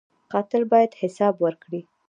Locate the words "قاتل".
0.31-0.63